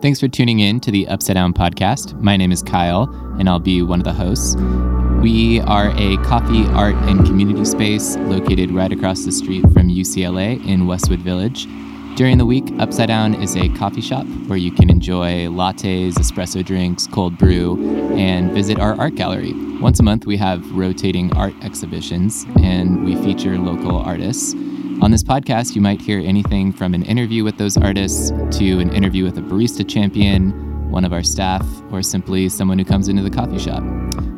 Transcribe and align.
Thanks 0.00 0.20
for 0.20 0.28
tuning 0.28 0.60
in 0.60 0.78
to 0.80 0.92
the 0.92 1.08
Upside 1.08 1.34
Down 1.34 1.52
podcast. 1.52 2.20
My 2.20 2.36
name 2.36 2.52
is 2.52 2.62
Kyle, 2.62 3.10
and 3.40 3.48
I'll 3.48 3.58
be 3.58 3.82
one 3.82 3.98
of 3.98 4.04
the 4.04 4.12
hosts. 4.12 4.54
We 5.20 5.58
are 5.62 5.90
a 5.96 6.16
coffee, 6.18 6.66
art, 6.66 6.94
and 7.08 7.26
community 7.26 7.64
space 7.64 8.14
located 8.18 8.70
right 8.70 8.92
across 8.92 9.24
the 9.24 9.32
street 9.32 9.62
from 9.72 9.88
UCLA 9.88 10.64
in 10.64 10.86
Westwood 10.86 11.18
Village. 11.18 11.66
During 12.14 12.38
the 12.38 12.46
week, 12.46 12.64
Upside 12.78 13.08
Down 13.08 13.34
is 13.42 13.56
a 13.56 13.68
coffee 13.70 14.00
shop 14.00 14.24
where 14.46 14.56
you 14.56 14.70
can 14.70 14.88
enjoy 14.88 15.46
lattes, 15.46 16.12
espresso 16.12 16.64
drinks, 16.64 17.08
cold 17.08 17.36
brew, 17.36 18.14
and 18.16 18.52
visit 18.52 18.78
our 18.78 18.96
art 19.00 19.16
gallery. 19.16 19.52
Once 19.80 19.98
a 19.98 20.04
month, 20.04 20.26
we 20.26 20.36
have 20.36 20.64
rotating 20.76 21.36
art 21.36 21.54
exhibitions, 21.64 22.46
and 22.62 23.04
we 23.04 23.16
feature 23.16 23.58
local 23.58 23.96
artists. 23.96 24.54
On 25.00 25.12
this 25.12 25.22
podcast, 25.22 25.76
you 25.76 25.80
might 25.80 26.00
hear 26.00 26.18
anything 26.18 26.72
from 26.72 26.92
an 26.92 27.04
interview 27.04 27.44
with 27.44 27.56
those 27.56 27.76
artists 27.76 28.30
to 28.58 28.80
an 28.80 28.92
interview 28.92 29.22
with 29.22 29.38
a 29.38 29.40
barista 29.40 29.88
champion, 29.88 30.90
one 30.90 31.04
of 31.04 31.12
our 31.12 31.22
staff, 31.22 31.64
or 31.92 32.02
simply 32.02 32.48
someone 32.48 32.80
who 32.80 32.84
comes 32.84 33.08
into 33.08 33.22
the 33.22 33.30
coffee 33.30 33.60
shop. 33.60 33.84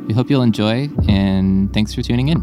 We 0.06 0.12
hope 0.12 0.28
you'll 0.28 0.42
enjoy, 0.42 0.90
and 1.08 1.72
thanks 1.72 1.94
for 1.94 2.02
tuning 2.02 2.28
in. 2.28 2.42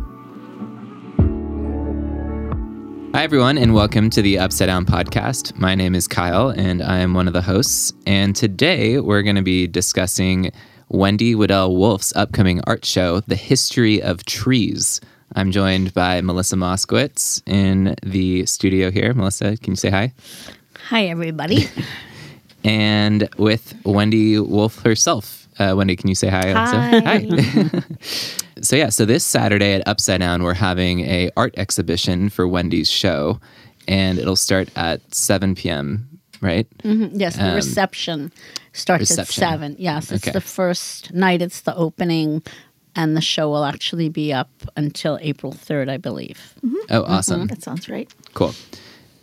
Hi, 3.13 3.21
everyone, 3.23 3.59
and 3.59 3.75
welcome 3.75 4.09
to 4.09 4.23
the 4.23 4.39
Upside 4.39 4.65
Down 4.65 4.87
podcast. 4.87 5.55
My 5.55 5.75
name 5.75 5.93
is 5.93 6.07
Kyle, 6.07 6.49
and 6.49 6.81
I 6.81 6.97
am 6.97 7.13
one 7.13 7.27
of 7.27 7.33
the 7.33 7.43
hosts. 7.43 7.93
And 8.07 8.35
today 8.35 8.99
we're 8.99 9.21
going 9.21 9.35
to 9.35 9.43
be 9.43 9.67
discussing 9.67 10.51
Wendy 10.89 11.35
Waddell 11.35 11.75
Wolf's 11.75 12.15
upcoming 12.15 12.61
art 12.65 12.83
show, 12.83 13.19
The 13.19 13.35
History 13.35 14.01
of 14.01 14.25
Trees. 14.25 15.01
I'm 15.35 15.51
joined 15.51 15.93
by 15.93 16.21
Melissa 16.21 16.55
Moskowitz 16.55 17.41
in 17.45 17.95
the 18.03 18.45
studio 18.45 18.89
here. 18.91 19.13
Melissa, 19.13 19.57
can 19.57 19.73
you 19.73 19.75
say 19.77 19.89
hi? 19.89 20.13
Hi, 20.89 21.05
everybody. 21.05 21.67
and 22.63 23.29
with 23.37 23.75
Wendy 23.85 24.39
Wolf 24.39 24.79
herself. 24.81 25.47
Uh, 25.59 25.73
Wendy, 25.75 25.95
can 25.95 26.07
you 26.07 26.15
say 26.15 26.27
hi? 26.29 26.51
Hi. 26.51 26.99
hi. 27.01 27.81
so 28.61 28.75
yeah, 28.75 28.89
so 28.89 29.05
this 29.05 29.23
Saturday 29.25 29.73
at 29.73 29.87
Upside 29.87 30.19
Down, 30.21 30.43
we're 30.43 30.53
having 30.53 31.01
a 31.01 31.29
art 31.35 31.53
exhibition 31.57 32.29
for 32.29 32.47
Wendy's 32.47 32.89
show, 32.89 33.39
and 33.87 34.19
it'll 34.19 34.35
start 34.35 34.69
at 34.75 35.01
7 35.13 35.55
p.m. 35.55 36.07
Right? 36.39 36.67
Mm-hmm. 36.83 37.19
Yes, 37.19 37.35
the 37.35 37.49
Um, 37.49 37.55
reception 37.55 38.31
starts 38.73 39.17
at 39.17 39.27
seven. 39.27 39.75
Yes, 39.79 40.11
it's 40.11 40.23
Okay. 40.23 40.31
the 40.31 40.41
first 40.41 41.11
night. 41.11 41.41
It's 41.41 41.61
the 41.61 41.75
opening, 41.75 42.43
and 42.97 43.15
the 43.15 43.21
show 43.21 43.47
will 43.47 43.63
actually 43.63 44.09
be 44.09 44.33
up 44.33 44.49
until 44.75 45.19
April 45.21 45.53
third, 45.53 45.87
I 45.87 45.97
believe. 45.97 46.53
Mm-hmm. 46.65 46.75
Oh, 46.89 47.03
awesome. 47.03 47.41
Mm-hmm. 47.41 47.47
That 47.47 47.63
sounds 47.63 47.87
right. 47.87 48.11
Cool. 48.33 48.53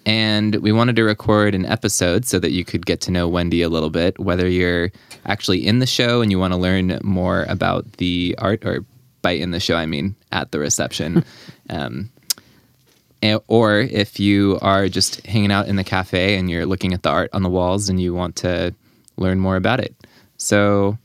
And 0.06 0.56
we 0.56 0.70
wanted 0.70 0.96
to 0.96 1.02
record 1.02 1.54
an 1.54 1.66
episode 1.66 2.24
so 2.24 2.38
that 2.38 2.52
you 2.52 2.64
could 2.64 2.86
get 2.86 3.00
to 3.02 3.10
know 3.10 3.26
Wendy 3.26 3.62
a 3.62 3.68
little 3.68 3.90
bit, 3.90 4.18
whether 4.18 4.48
you're 4.48 4.92
actually 5.26 5.66
in 5.66 5.80
the 5.80 5.86
show 5.86 6.22
and 6.22 6.30
you 6.30 6.38
want 6.38 6.52
to 6.52 6.58
learn 6.58 7.00
more 7.02 7.44
about 7.48 7.90
the 7.94 8.36
art, 8.38 8.64
or 8.64 8.84
by 9.22 9.32
in 9.32 9.50
the 9.50 9.60
show, 9.60 9.76
I 9.76 9.86
mean 9.86 10.14
at 10.30 10.52
the 10.52 10.60
reception. 10.60 11.24
um, 11.70 12.10
eh, 13.22 13.38
or 13.48 13.80
if 13.80 14.20
you 14.20 14.58
are 14.62 14.88
just 14.88 15.26
hanging 15.26 15.50
out 15.50 15.66
in 15.66 15.76
the 15.76 15.84
cafe 15.84 16.36
and 16.36 16.48
you're 16.48 16.66
looking 16.66 16.92
at 16.92 17.02
the 17.02 17.10
art 17.10 17.30
on 17.32 17.42
the 17.42 17.48
walls 17.48 17.88
and 17.88 18.00
you 18.00 18.14
want 18.14 18.36
to 18.36 18.72
learn 19.16 19.40
more 19.40 19.56
about 19.56 19.80
it. 19.80 19.96
So, 20.36 20.98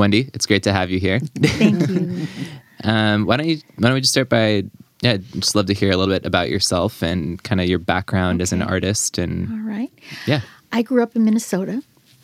Wendy, 0.00 0.30
it's 0.34 0.46
great 0.46 0.62
to 0.64 0.72
have 0.72 0.90
you 0.90 0.98
here. 0.98 1.20
Thank 1.42 1.88
you. 1.88 2.26
Um, 2.82 3.26
why 3.26 3.36
don't 3.36 3.46
you? 3.46 3.58
Why 3.76 3.88
don't 3.88 3.92
we 3.92 4.00
just 4.00 4.14
start 4.14 4.30
by? 4.30 4.64
Yeah, 5.02 5.18
just 5.18 5.54
love 5.54 5.66
to 5.66 5.74
hear 5.74 5.90
a 5.90 5.98
little 5.98 6.14
bit 6.14 6.24
about 6.24 6.48
yourself 6.48 7.02
and 7.02 7.42
kind 7.42 7.60
of 7.60 7.66
your 7.68 7.78
background 7.78 8.40
as 8.40 8.54
an 8.54 8.62
artist, 8.62 9.18
and 9.18 9.50
All 9.50 9.58
right. 9.58 9.92
yeah, 10.26 10.40
I 10.72 10.80
grew 10.80 11.02
up 11.02 11.14
in 11.14 11.26
Minnesota. 11.26 11.82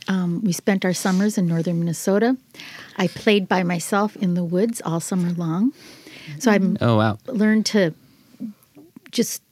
Um, 0.09 0.43
we 0.43 0.53
spent 0.53 0.87
our 0.87 0.95
summers 0.95 1.37
in 1.37 1.47
northern 1.47 1.79
Minnesota. 1.79 2.39
I 2.97 3.09
played 3.09 3.49
by 3.49 3.65
myself 3.65 4.17
in 4.17 4.33
the 4.33 4.45
woods 4.45 4.81
all 4.83 4.99
summer 4.99 5.33
long. 5.33 5.75
So 6.39 6.51
I 6.51 6.59
oh 6.81 6.97
wow, 6.97 7.19
learned 7.27 7.67
to 7.67 7.93
just 9.11 9.43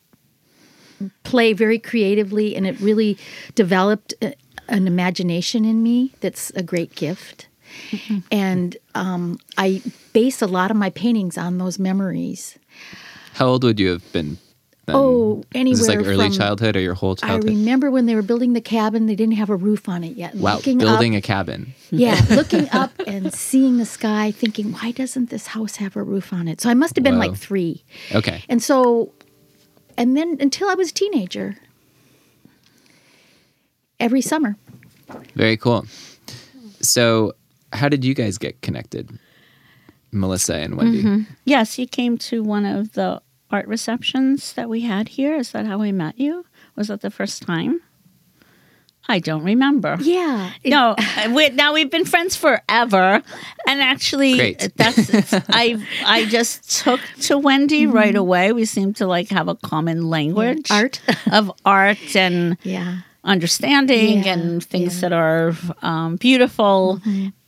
play 1.23 1.53
very 1.53 1.79
creatively, 1.79 2.57
and 2.57 2.67
it 2.67 2.81
really 2.81 3.19
developed 3.55 4.15
a, 4.23 4.35
an 4.69 4.87
imagination 4.87 5.67
in 5.67 5.83
me 5.83 6.13
that's 6.21 6.49
a 6.53 6.63
great 6.63 6.95
gift. 6.95 7.49
And 8.31 8.77
um, 8.95 9.39
I 9.59 9.83
base 10.13 10.43
a 10.43 10.47
lot 10.47 10.71
of 10.71 10.77
my 10.77 10.91
paintings 10.91 11.37
on 11.39 11.59
those 11.59 11.79
memories. 11.79 12.59
how 13.35 13.47
old 13.49 13.65
would 13.65 13.79
you 13.81 13.91
have 13.91 14.13
been? 14.13 14.39
Then? 14.87 14.97
Oh, 14.97 15.43
Is 15.55 15.79
this 15.79 15.89
like 15.89 15.97
anywhere 15.97 16.13
early 16.13 16.27
from- 16.29 16.37
childhood 16.37 16.77
or 16.77 16.81
your 16.81 16.93
whole 16.93 17.17
childhood? 17.17 17.51
I 17.51 17.55
remember 17.55 17.91
when 17.91 18.05
they 18.05 18.15
were 18.15 18.21
building 18.23 18.53
the 18.53 18.61
cabin, 18.61 19.07
they 19.07 19.15
didn't 19.15 19.37
have 19.37 19.49
a 19.49 19.57
roof 19.57 19.89
on 19.89 20.05
it 20.05 20.15
yet. 20.17 20.35
wow, 20.35 20.57
Looking 20.57 20.77
building 20.77 21.15
up, 21.17 21.21
a 21.21 21.23
cabin. 21.23 21.73
yeah, 21.91 22.21
looking 22.31 22.69
up 22.71 22.91
and 23.07 23.33
seeing 23.33 23.79
the 23.79 23.87
sky, 23.87 24.31
thinking, 24.31 24.73
why 24.75 24.91
doesn't 24.91 25.31
this 25.31 25.47
house 25.49 25.77
have 25.77 25.97
a 25.97 26.03
roof 26.03 26.35
on 26.35 26.49
it? 26.49 26.61
So 26.61 26.69
I 26.69 26.75
must 26.75 26.97
have 26.97 27.03
been 27.05 27.15
Whoa. 27.19 27.29
like 27.29 27.37
three. 27.37 27.83
Okay, 28.15 28.45
And 28.49 28.63
so, 28.63 29.13
and 29.97 30.17
then 30.19 30.37
until 30.39 30.69
I 30.69 30.75
was 30.75 30.91
a 30.91 30.95
teenager, 30.95 31.57
every 33.99 34.21
summer. 34.21 34.57
very 35.35 35.57
cool. 35.57 35.87
So, 36.83 37.33
how 37.75 37.89
did 37.89 38.05
you 38.05 38.15
guys 38.15 38.39
get 38.39 38.61
connected, 38.63 39.11
Melissa 40.13 40.55
and 40.57 40.77
Wendy? 40.77 41.03
Mm-hmm. 41.03 41.33
Yes, 41.45 41.79
you 41.79 41.87
came 41.87 42.17
to 42.19 42.43
one 42.43 42.65
of 42.65 42.93
the 42.93 43.21
art 43.51 43.67
receptions 43.69 44.53
that 44.55 44.69
we 44.69 44.81
had 44.83 45.09
here. 45.11 45.37
Is 45.37 45.53
that 45.53 45.67
how 45.67 45.79
we 45.79 45.93
met 45.93 46.19
you? 46.19 46.45
Was 46.77 46.89
that 46.89 47.01
the 47.03 47.11
first 47.11 47.43
time? 47.43 47.81
I 49.07 49.19
don't 49.19 49.45
remember. 49.45 49.99
Yeah. 50.01 50.53
it- 50.63 50.71
No, 50.71 50.97
we, 51.31 51.51
now 51.51 51.75
we've 51.75 51.91
been 51.91 52.07
friends 52.07 52.37
forever, 52.37 53.23
and 53.69 53.83
actually, 53.83 54.37
Great. 54.37 54.73
that's 54.77 55.35
I. 55.51 55.85
I 56.07 56.25
just 56.25 56.83
took 56.83 57.01
to 57.23 57.37
Wendy 57.37 57.87
right 57.87 58.17
away. 58.17 58.53
We 58.53 58.65
seem 58.65 58.95
to 58.95 59.07
like 59.07 59.29
have 59.29 59.47
a 59.49 59.57
common 59.57 60.09
language, 60.09 60.71
Art. 60.71 61.01
of 61.31 61.53
art 61.67 62.17
and 62.17 62.57
Yeah. 62.63 63.01
Understanding 63.25 64.23
Yeah, 64.25 64.33
and 64.35 64.65
things 64.65 64.95
yeah. 64.97 65.09
that 65.09 65.13
are 65.13 65.53
um, 65.83 66.17
beautiful, 66.17 67.01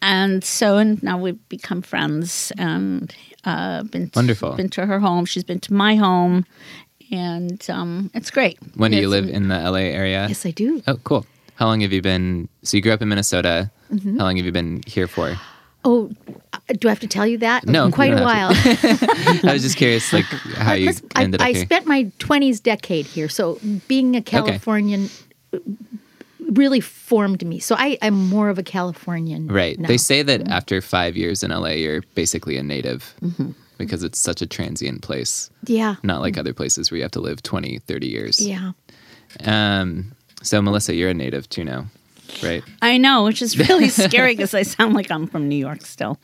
and 0.02 0.42
so 0.44 0.78
and 0.78 1.02
now 1.02 1.18
we've 1.18 1.48
become 1.48 1.82
friends 1.82 2.52
and 2.58 3.14
uh, 3.44 3.82
been 3.84 4.10
to, 4.10 4.18
Wonderful. 4.18 4.52
Been 4.56 4.68
to 4.70 4.86
her 4.86 4.98
home. 4.98 5.24
She's 5.24 5.44
been 5.44 5.60
to 5.60 5.72
my 5.72 5.94
home, 5.96 6.44
and 7.10 7.64
um, 7.70 8.10
it's 8.14 8.30
great. 8.30 8.58
When 8.74 8.90
do 8.90 8.96
you 8.98 9.08
live 9.08 9.28
in 9.28 9.48
the 9.48 9.58
LA 9.58 9.78
area? 9.94 10.26
Yes, 10.28 10.44
I 10.46 10.50
do. 10.50 10.82
Oh, 10.86 10.96
cool. 11.04 11.26
How 11.54 11.66
long 11.66 11.80
have 11.80 11.92
you 11.92 12.02
been? 12.02 12.48
So 12.62 12.76
you 12.76 12.82
grew 12.82 12.92
up 12.92 13.02
in 13.02 13.08
Minnesota. 13.08 13.70
Mm-hmm. 13.92 14.18
How 14.18 14.24
long 14.24 14.36
have 14.36 14.44
you 14.46 14.52
been 14.52 14.82
here 14.86 15.06
for? 15.06 15.36
Oh, 15.84 16.10
uh, 16.52 16.58
do 16.80 16.88
I 16.88 16.90
have 16.90 16.98
to 17.00 17.06
tell 17.06 17.24
you 17.26 17.38
that? 17.38 17.64
No, 17.64 17.90
Quite 17.92 18.12
a 18.12 18.16
don't 18.16 18.24
while. 18.24 18.52
have 18.52 19.44
I 19.44 19.52
was 19.52 19.62
just 19.62 19.76
curious, 19.76 20.12
like 20.12 20.24
how 20.24 20.72
you 20.72 20.86
Let's- 20.86 21.02
I, 21.14 21.22
ended 21.22 21.40
up 21.40 21.46
I 21.46 21.52
here. 21.52 21.62
spent 21.64 21.86
my 21.86 22.04
20s 22.18 22.60
decade 22.60 23.06
here. 23.06 23.28
So 23.28 23.60
being 23.86 24.16
a 24.16 24.20
Californian 24.20 25.04
uh, 25.04 25.08
really 26.50 26.80
formed 26.80 27.44
me. 27.46 27.58
So 27.58 27.74
I, 27.76 27.98
I'm 28.02 28.14
more 28.28 28.48
of 28.48 28.58
a 28.58 28.62
Californian. 28.62 29.48
Right. 29.48 29.78
now. 29.78 29.88
They 29.88 29.96
say 29.96 30.22
that 30.22 30.48
after 30.48 30.80
five 30.80 31.16
years 31.16 31.42
in 31.42 31.50
LA, 31.50 31.70
you're 31.70 32.02
basically 32.14 32.56
a 32.56 32.62
native 32.62 33.14
Mm-hmm. 33.22 33.50
because 33.78 34.02
it's 34.04 34.18
such 34.18 34.40
a 34.42 34.46
transient 34.46 35.02
place, 35.02 35.50
Yeah. 35.64 35.96
not 36.02 36.20
like 36.20 36.38
other 36.38 36.54
places 36.54 36.90
where 36.90 36.96
you 36.96 37.02
have 37.02 37.12
to 37.12 37.20
live 37.20 37.42
20, 37.42 37.78
30 37.80 38.06
years. 38.06 38.40
Yeah. 38.40 38.72
Um, 39.44 40.12
so, 40.42 40.62
Melissa, 40.62 40.94
you're 40.94 41.10
a 41.10 41.14
native 41.14 41.48
too 41.48 41.64
now, 41.64 41.86
right? 42.42 42.62
I 42.82 42.98
know, 42.98 43.24
which 43.24 43.42
is 43.42 43.58
really 43.58 43.88
scary 44.04 44.34
because 44.34 44.54
I 44.54 44.62
sound 44.62 44.94
like 44.94 45.10
I'm 45.10 45.26
from 45.26 45.48
New 45.48 45.56
York 45.56 45.82
still, 45.82 46.18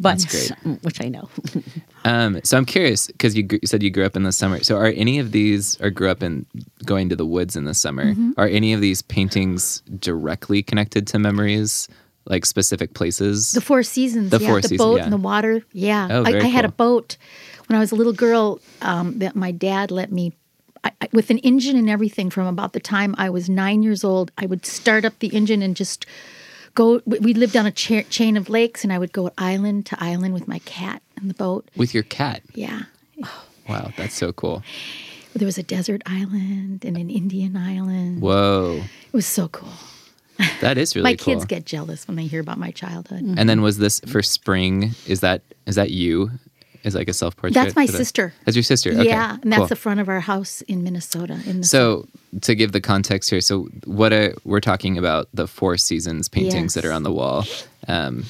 but 0.00 0.18
That's 0.18 0.24
great. 0.54 0.82
which 0.82 1.00
I 1.02 1.08
know. 1.08 1.28
Um, 2.04 2.40
so, 2.42 2.56
I'm 2.56 2.64
curious 2.64 3.06
because 3.06 3.36
you, 3.36 3.44
gr- 3.44 3.58
you 3.62 3.68
said 3.68 3.80
you 3.80 3.88
grew 3.88 4.04
up 4.04 4.16
in 4.16 4.24
the 4.24 4.32
summer. 4.32 4.60
So, 4.64 4.76
are 4.76 4.86
any 4.86 5.20
of 5.20 5.30
these, 5.30 5.80
or 5.80 5.88
grew 5.88 6.08
up 6.10 6.20
in 6.20 6.46
going 6.84 7.08
to 7.10 7.14
the 7.14 7.24
woods 7.24 7.54
in 7.54 7.62
the 7.64 7.74
summer, 7.74 8.06
Mm-hmm. 8.06 8.32
are 8.38 8.48
any 8.48 8.72
of 8.72 8.80
these 8.80 9.02
paintings 9.02 9.82
directly 10.00 10.64
connected 10.64 11.06
to 11.06 11.20
memories, 11.20 11.86
like 12.24 12.44
specific 12.44 12.94
places? 12.94 13.52
The 13.52 13.60
Four 13.60 13.84
Seasons. 13.84 14.30
The 14.30 14.40
yeah. 14.40 14.48
Four 14.48 14.60
the 14.62 14.66
Seasons, 14.66 14.78
boat 14.78 14.96
yeah. 14.96 15.04
and 15.04 15.12
the 15.12 15.16
water. 15.16 15.62
Yeah. 15.72 16.08
Oh, 16.10 16.24
I, 16.24 16.32
very 16.32 16.42
I 16.46 16.48
had 16.48 16.64
a 16.64 16.72
boat 16.72 17.16
when 17.68 17.76
I 17.76 17.78
was 17.80 17.92
a 17.92 17.94
little 17.94 18.12
girl 18.12 18.58
um, 18.80 19.20
that 19.20 19.36
my 19.36 19.52
dad 19.52 19.92
let 19.92 20.10
me. 20.10 20.32
I, 20.84 20.92
I, 21.00 21.08
with 21.12 21.30
an 21.30 21.38
engine 21.38 21.76
and 21.76 21.88
everything 21.88 22.30
from 22.30 22.46
about 22.46 22.72
the 22.72 22.80
time 22.80 23.14
I 23.18 23.30
was 23.30 23.48
nine 23.48 23.82
years 23.82 24.04
old, 24.04 24.32
I 24.38 24.46
would 24.46 24.66
start 24.66 25.04
up 25.04 25.18
the 25.18 25.28
engine 25.28 25.62
and 25.62 25.76
just 25.76 26.06
go. 26.74 27.00
we- 27.06 27.34
lived 27.34 27.56
on 27.56 27.66
a 27.66 27.70
cha- 27.70 28.02
chain 28.10 28.36
of 28.36 28.48
lakes, 28.48 28.84
and 28.84 28.92
I 28.92 28.98
would 28.98 29.12
go 29.12 29.30
island 29.38 29.86
to 29.86 29.96
island 30.02 30.34
with 30.34 30.48
my 30.48 30.58
cat 30.60 31.02
in 31.20 31.28
the 31.28 31.34
boat. 31.34 31.68
With 31.76 31.94
your 31.94 32.02
cat. 32.04 32.42
Yeah. 32.54 32.82
Wow, 33.68 33.92
that's 33.96 34.14
so 34.14 34.32
cool. 34.32 34.62
There 35.34 35.46
was 35.46 35.56
a 35.56 35.62
desert 35.62 36.02
island 36.04 36.84
and 36.84 36.96
an 36.96 37.08
Indian 37.08 37.56
island. 37.56 38.20
Whoa. 38.20 38.82
It 39.06 39.12
was 39.12 39.26
so 39.26 39.48
cool. 39.48 39.72
That 40.60 40.76
is 40.76 40.94
really 40.94 41.04
cool. 41.04 41.12
my 41.12 41.16
cool. 41.16 41.34
kids 41.34 41.44
get 41.46 41.64
jealous 41.64 42.06
when 42.06 42.16
they 42.16 42.26
hear 42.26 42.40
about 42.40 42.58
my 42.58 42.70
childhood. 42.70 43.22
And 43.22 43.38
then 43.38 43.48
mm-hmm. 43.48 43.62
was 43.62 43.78
this 43.78 44.00
for 44.00 44.22
spring? 44.22 44.94
Is 45.06 45.20
that 45.20 45.42
is 45.66 45.76
that 45.76 45.90
you 45.90 46.30
is 46.84 46.94
like 46.94 47.08
a 47.08 47.12
self 47.12 47.36
portrait. 47.36 47.54
That's 47.54 47.76
my 47.76 47.86
sister. 47.86 48.32
That's 48.44 48.56
your 48.56 48.62
sister. 48.62 48.90
Okay, 48.90 49.04
yeah, 49.04 49.38
and 49.42 49.52
that's 49.52 49.60
cool. 49.60 49.66
the 49.68 49.76
front 49.76 50.00
of 50.00 50.08
our 50.08 50.20
house 50.20 50.62
in 50.62 50.82
Minnesota. 50.82 51.40
In 51.46 51.60
the 51.60 51.66
So 51.66 52.06
to 52.40 52.54
give 52.54 52.72
the 52.72 52.80
context 52.80 53.30
here, 53.30 53.40
so 53.40 53.64
what 53.84 54.12
are, 54.12 54.34
we're 54.44 54.60
talking 54.60 54.98
about 54.98 55.28
the 55.32 55.46
Four 55.46 55.76
Seasons 55.76 56.28
paintings 56.28 56.74
that 56.74 56.84
are 56.84 56.92
on 56.92 57.02
the 57.02 57.12
wall. 57.12 57.44
Um, 57.88 58.24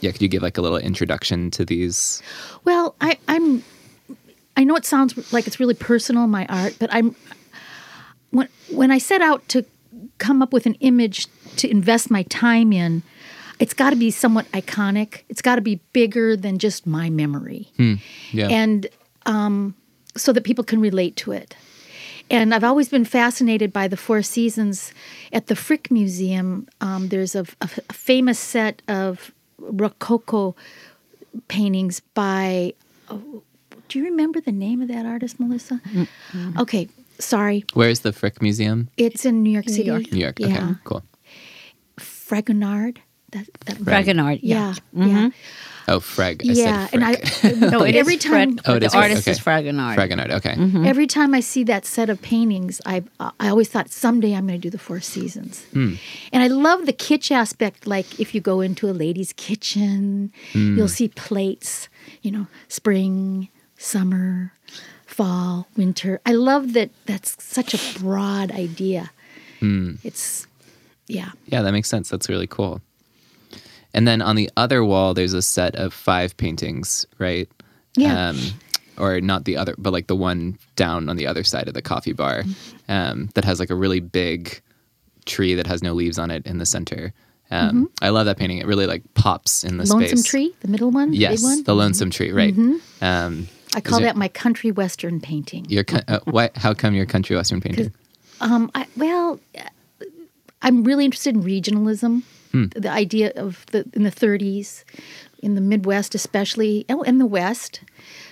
yeah, 0.00 0.12
could 0.12 0.22
you 0.22 0.28
give 0.28 0.42
like 0.42 0.58
a 0.58 0.62
little 0.62 0.78
introduction 0.78 1.50
to 1.52 1.64
these? 1.64 2.22
Well, 2.64 2.94
I, 3.00 3.18
I'm. 3.28 3.64
I 4.56 4.64
know 4.64 4.74
it 4.74 4.84
sounds 4.84 5.32
like 5.32 5.46
it's 5.46 5.60
really 5.60 5.74
personal, 5.74 6.26
my 6.26 6.46
art, 6.46 6.76
but 6.78 6.92
I'm. 6.92 7.14
When 8.30 8.48
when 8.70 8.90
I 8.90 8.98
set 8.98 9.22
out 9.22 9.48
to 9.48 9.64
come 10.18 10.42
up 10.42 10.52
with 10.52 10.66
an 10.66 10.74
image 10.74 11.26
to 11.56 11.70
invest 11.70 12.10
my 12.10 12.22
time 12.24 12.72
in, 12.72 13.02
it's 13.58 13.74
got 13.74 13.90
to 13.90 13.96
be 13.96 14.10
somewhat 14.10 14.46
iconic. 14.52 15.22
It's 15.28 15.42
got 15.42 15.56
to 15.56 15.60
be 15.62 15.76
bigger 15.92 16.36
than 16.36 16.58
just 16.58 16.86
my 16.86 17.10
memory, 17.10 17.68
Yeah. 18.32 18.48
and 18.48 18.86
um, 19.26 19.74
so 20.16 20.32
that 20.32 20.44
people 20.44 20.64
can 20.64 20.80
relate 20.80 21.16
to 21.16 21.32
it. 21.32 21.56
And 22.30 22.54
I've 22.54 22.64
always 22.64 22.88
been 22.90 23.04
fascinated 23.06 23.72
by 23.72 23.88
the 23.88 23.96
Four 23.96 24.22
Seasons. 24.22 24.92
At 25.32 25.46
the 25.46 25.56
Frick 25.56 25.90
Museum, 25.90 26.68
um, 26.82 27.08
there's 27.08 27.34
a, 27.34 27.46
a, 27.62 27.68
a 27.88 27.92
famous 27.94 28.38
set 28.38 28.82
of 28.86 29.32
Rococo 29.58 30.54
paintings 31.48 32.00
by. 32.14 32.74
oh, 33.08 33.42
do 33.88 33.98
you 33.98 34.04
remember 34.04 34.40
the 34.42 34.52
name 34.52 34.82
of 34.82 34.88
that 34.88 35.06
artist, 35.06 35.40
Melissa? 35.40 35.80
Okay, 36.58 36.88
sorry. 37.18 37.64
Where's 37.72 38.00
the 38.00 38.12
Frick 38.12 38.42
Museum? 38.42 38.90
It's 38.98 39.24
in 39.24 39.42
New 39.42 39.50
York 39.50 39.66
City. 39.68 39.84
York. 39.84 40.12
New 40.12 40.18
York. 40.20 40.38
Yeah. 40.38 40.46
Okay, 40.48 40.74
cool. 40.84 41.02
Fragonard. 41.98 42.98
That, 43.32 43.46
that, 43.66 43.76
Fragonard. 43.78 44.40
Yeah, 44.42 44.74
Yeah. 44.92 45.06
yeah, 45.06 45.30
Oh, 45.90 46.00
Freg. 46.00 46.42
I 46.48 46.52
yeah. 46.52 46.86
said 46.86 46.94
And 46.94 47.04
I, 47.04 47.70
No, 47.70 47.82
it 47.82 47.94
every 47.94 48.14
is 48.16 48.22
time, 48.22 48.56
Fred, 48.58 48.60
Oh, 48.66 48.74
it 48.76 48.80
the 48.80 48.86
is 48.86 48.92
Fred, 48.92 49.02
artist 49.10 49.28
is 49.28 49.38
okay. 49.40 49.44
Fragonard. 49.50 49.96
Fragonard. 49.96 50.30
Okay. 50.32 50.54
Mm-hmm. 50.54 50.84
every 50.84 51.06
time 51.06 51.32
I 51.34 51.40
see 51.40 51.64
that 51.64 51.84
set 51.86 52.10
of 52.10 52.20
paintings, 52.20 52.80
I 52.86 53.02
I 53.40 53.48
always 53.48 53.68
thought 53.68 53.88
someday 53.90 54.34
I'm 54.34 54.46
going 54.46 54.60
to 54.60 54.66
do 54.66 54.70
the 54.70 54.78
Four 54.78 55.00
Seasons. 55.00 55.64
Hmm. 55.72 55.94
And 56.32 56.42
I 56.42 56.48
love 56.48 56.84
the 56.86 56.92
kitsch 56.92 57.30
aspect. 57.30 57.86
Like 57.86 58.20
if 58.20 58.34
you 58.34 58.40
go 58.42 58.60
into 58.60 58.88
a 58.90 58.92
lady's 58.92 59.32
kitchen, 59.34 60.32
Hmm. 60.52 60.76
you'll 60.76 60.88
see 60.88 61.08
plates. 61.08 61.88
You 62.22 62.30
know, 62.32 62.46
spring, 62.68 63.48
summer, 63.78 64.52
fall, 65.06 65.68
winter. 65.76 66.20
I 66.26 66.32
love 66.32 66.72
that. 66.74 66.90
That's 67.06 67.36
such 67.42 67.72
a 67.74 67.98
broad 67.98 68.50
idea. 68.52 69.10
Hmm. 69.60 69.94
It's 70.04 70.46
yeah. 71.06 71.30
Yeah, 71.46 71.62
that 71.62 71.72
makes 71.72 71.88
sense. 71.88 72.10
That's 72.10 72.28
really 72.28 72.46
cool. 72.46 72.80
And 73.94 74.06
then 74.06 74.20
on 74.22 74.36
the 74.36 74.50
other 74.56 74.84
wall, 74.84 75.14
there's 75.14 75.32
a 75.32 75.42
set 75.42 75.74
of 75.76 75.92
five 75.94 76.36
paintings, 76.36 77.06
right? 77.18 77.48
Yeah. 77.96 78.28
Um, 78.30 78.38
or 78.98 79.20
not 79.20 79.44
the 79.44 79.56
other, 79.56 79.74
but 79.78 79.92
like 79.92 80.08
the 80.08 80.16
one 80.16 80.58
down 80.76 81.08
on 81.08 81.16
the 81.16 81.26
other 81.26 81.44
side 81.44 81.68
of 81.68 81.74
the 81.74 81.82
coffee 81.82 82.12
bar 82.12 82.42
um, 82.88 83.28
that 83.34 83.44
has 83.44 83.60
like 83.60 83.70
a 83.70 83.74
really 83.74 84.00
big 84.00 84.60
tree 85.24 85.54
that 85.54 85.66
has 85.66 85.82
no 85.82 85.92
leaves 85.92 86.18
on 86.18 86.30
it 86.30 86.44
in 86.46 86.58
the 86.58 86.66
center. 86.66 87.12
Um, 87.50 87.88
I 88.02 88.10
love 88.10 88.26
that 88.26 88.36
painting. 88.36 88.58
It 88.58 88.66
really 88.66 88.86
like 88.86 89.02
pops 89.14 89.64
in 89.64 89.78
the 89.78 89.84
Mm-hmm. 89.84 90.00
Lonesome 90.00 90.22
tree, 90.22 90.52
the 90.60 90.68
middle 90.68 90.90
one, 90.90 91.12
Yes, 91.14 91.36
big 91.40 91.44
one. 91.44 91.58
Mm-hmm. 91.58 91.64
the 91.64 91.74
lonesome 91.74 92.10
tree, 92.10 92.32
right? 92.32 92.54
Um, 93.00 93.48
I 93.74 93.80
call 93.80 94.00
that 94.00 94.16
my 94.16 94.28
country 94.28 94.70
western 94.70 95.20
painting. 95.20 95.64
your 95.68 95.84
uh, 96.08 96.18
why, 96.24 96.50
how 96.56 96.74
come 96.74 96.94
your 96.94 97.06
country 97.06 97.36
western 97.36 97.60
painting? 97.60 97.92
Um, 98.40 98.70
I, 98.72 98.86
well, 98.96 99.40
I'm 100.62 100.84
really 100.84 101.04
interested 101.04 101.34
in 101.34 101.42
regionalism. 101.42 102.22
The 102.52 102.90
idea 102.90 103.32
of 103.36 103.64
the 103.72 103.84
in 103.92 104.02
the 104.04 104.10
30s, 104.10 104.84
in 105.42 105.54
the 105.54 105.60
Midwest 105.60 106.14
especially, 106.14 106.84
oh, 106.88 107.02
in 107.02 107.18
the 107.18 107.26
West, 107.26 107.80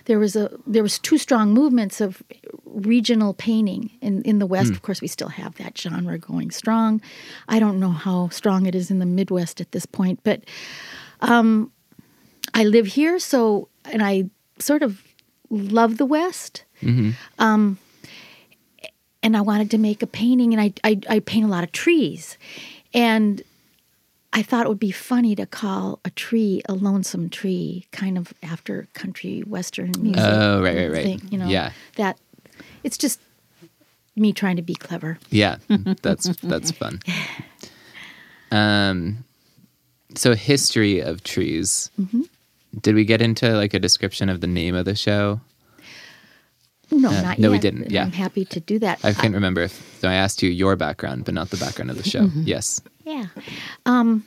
there 0.07 0.19
was 0.19 0.37
a 0.37 0.51
there 0.67 0.83
was 0.83 0.99
two 0.99 1.19
strong 1.19 1.53
movements 1.53 2.01
of 2.01 2.23
regional 2.65 3.35
painting. 3.35 3.91
In 4.01 4.23
in 4.23 4.39
the 4.39 4.47
West, 4.47 4.71
of 4.73 4.83
course, 4.83 5.01
we 5.01 5.09
still 5.09 5.29
have 5.29 5.55
that 5.57 5.77
genre 5.79 6.19
going 6.19 6.51
strong. 6.51 7.01
I 7.49 7.59
don't 7.59 7.79
know 7.79 7.91
how 7.93 8.29
strong 8.31 8.67
it 8.67 8.75
is 8.75 8.91
in 8.91 8.99
the 8.99 9.07
Midwest 9.07 9.61
at 9.61 9.71
this 9.73 9.87
point, 9.87 10.21
but 10.23 10.41
um, 11.21 11.71
I 12.55 12.65
live 12.65 12.87
here, 12.87 13.19
so 13.19 13.69
and 13.93 14.03
I 14.03 14.31
sort 14.59 14.83
of 14.83 15.03
love 15.51 15.97
the 15.99 16.07
West. 16.07 16.65
Um, 17.39 17.79
and 19.23 19.37
I 19.37 19.41
wanted 19.41 19.71
to 19.71 19.79
make 19.79 20.03
a 20.03 20.07
painting, 20.07 20.55
and 20.55 20.61
I, 20.61 20.73
I 20.85 21.01
I 21.17 21.21
paint 21.21 21.45
a 21.45 21.49
lot 21.49 21.65
of 21.65 21.73
trees, 21.73 22.39
and 22.95 23.43
I 24.37 24.43
thought 24.43 24.67
it 24.67 24.69
would 24.69 24.79
be 24.79 24.91
funny 24.93 25.35
to 25.35 25.47
call 25.47 25.99
a 26.05 26.11
tree 26.11 26.61
a 26.69 26.75
lonesome 26.75 27.31
tree, 27.31 27.87
kind 27.91 28.19
of 28.19 28.33
after 28.43 28.87
country 28.93 29.41
western 29.41 29.93
music. 29.99 30.23
Oh, 30.23 30.63
right, 30.63 30.77
right, 30.77 30.93
right. 30.93 31.03
thing, 31.05 31.23
you 31.31 31.39
know, 31.39 31.49
Yeah. 31.49 31.73
that 31.97 32.19
it's 32.85 32.99
just 32.99 33.19
me 34.15 34.33
trying 34.35 34.57
to 34.57 34.63
be 34.63 34.75
clever. 34.75 35.19
Yeah, 35.31 35.57
that's 36.03 36.27
that's 36.43 36.71
fun. 36.71 37.01
Um, 38.51 39.25
so 40.15 40.35
history 40.35 41.01
of 41.01 41.23
trees. 41.23 41.91
Mm-hmm. 42.01 42.23
Did 42.83 42.95
we 42.95 43.05
get 43.05 43.23
into 43.23 43.57
like 43.57 43.73
a 43.75 43.79
description 43.79 44.29
of 44.29 44.41
the 44.43 44.47
name 44.47 44.75
of 44.75 44.85
the 44.85 44.95
show? 44.95 45.41
No, 46.91 47.09
Uh, 47.09 47.23
not 47.23 47.39
no, 47.39 47.49
yet. 47.49 47.53
we 47.53 47.59
didn't, 47.59 47.91
yeah. 47.91 48.05
I'm 48.05 48.13
happy 48.13 48.45
to 48.45 48.61
do 48.61 48.79
that. 48.79 49.05
I 49.05 49.13
can't 49.13 49.35
remember 49.35 49.63
if 49.63 49.99
so 50.01 50.09
I 50.09 50.15
asked 50.15 50.43
you 50.43 50.51
your 50.51 50.77
background, 50.77 51.25
but 51.25 51.35
not 51.35 51.51
the 51.51 51.57
background 51.57 51.91
of 51.91 51.97
the 51.97 52.09
show. 52.09 52.21
Mm-hmm. 52.27 52.43
Yes. 52.45 52.81
Yeah. 53.07 53.27
Um, 53.87 54.25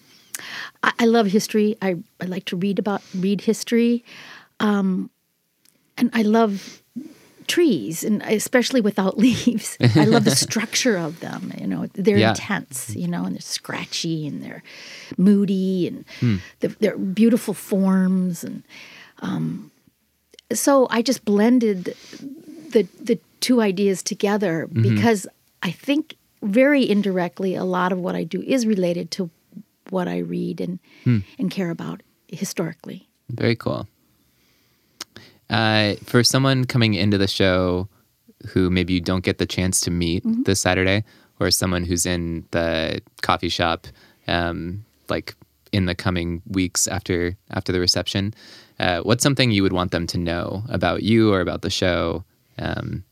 I, 0.82 0.92
I 1.00 1.06
love 1.06 1.28
history. 1.28 1.76
I, 1.82 1.98
I 2.22 2.26
like 2.26 2.46
to 2.46 2.56
read 2.56 2.80
about 2.80 3.02
read 3.14 3.42
history, 3.42 4.04
um, 4.62 5.10
and 5.98 6.10
I 6.14 6.22
love 6.24 6.82
trees, 7.48 8.04
and 8.06 8.22
especially 8.24 8.80
without 8.80 9.18
leaves. 9.26 9.78
I 9.96 10.06
love 10.06 10.24
the 10.24 10.32
structure 10.32 10.96
of 10.96 11.20
them. 11.20 11.52
You 11.60 11.68
know, 11.68 11.88
they're 11.94 12.18
Yeah. 12.18 12.30
intense. 12.30 12.96
You 12.96 13.08
know, 13.10 13.26
and 13.26 13.36
they're 13.36 13.42
scratchy 13.42 14.26
and 14.28 14.42
they're 14.42 14.64
moody 15.18 15.88
and 15.88 16.06
Hmm. 16.22 16.38
they're, 16.62 16.76
they're 16.80 16.98
beautiful 16.98 17.54
forms 17.54 18.44
and. 18.44 18.64
Um, 19.22 19.72
so 20.54 20.88
I 20.90 21.02
just 21.02 21.26
blended 21.26 21.94
the 22.72 22.88
the 23.02 23.20
two 23.42 23.60
ideas 23.62 24.02
together 24.02 24.68
Mm-hmm. 24.68 24.82
because 24.82 25.28
I 25.62 25.72
think 25.72 26.16
very 26.42 26.90
indirectly 26.90 27.56
a 27.56 27.64
lot 27.66 27.92
of 27.92 28.00
what 28.00 28.16
I 28.16 28.24
do 28.24 28.42
is 28.42 28.66
related 28.66 29.12
to 29.12 29.30
what 29.90 30.08
I 30.08 30.20
read 30.20 30.62
and 30.62 30.80
Hmm. 31.04 31.20
and 31.40 31.52
care 31.52 31.70
about 31.72 32.02
historically. 32.28 33.08
Very 33.30 33.56
cool. 33.56 33.88
Uh, 35.50 35.96
for 36.04 36.24
someone 36.24 36.66
coming 36.66 36.94
into 36.94 37.18
the 37.18 37.28
show 37.28 37.88
who 38.54 38.70
maybe 38.70 38.94
you 38.94 39.02
don't 39.02 39.24
get 39.24 39.38
the 39.40 39.46
chance 39.46 39.82
to 39.82 39.92
meet 39.92 40.24
Mm-hmm. 40.24 40.44
this 40.44 40.62
Saturday, 40.62 41.04
or 41.40 41.50
someone 41.52 41.84
who's 41.86 42.06
in 42.06 42.46
the 42.52 43.02
coffee 43.22 43.50
shop, 43.50 43.88
um, 44.28 44.86
like 45.10 45.36
in 45.72 45.86
the 45.86 45.96
coming 45.96 46.42
weeks 46.48 46.88
after 46.88 47.36
after 47.50 47.72
the 47.72 47.80
reception, 47.80 48.34
uh, 48.80 49.00
what's 49.02 49.24
something 49.24 49.52
you 49.52 49.64
would 49.64 49.74
want 49.74 49.92
them 49.92 50.06
to 50.08 50.18
know 50.18 50.64
about 50.70 51.02
you 51.04 51.34
or 51.34 51.42
about 51.42 51.62
the 51.62 51.70
show 51.70 52.24
um, 52.60 53.04